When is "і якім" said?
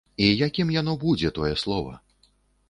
0.27-0.71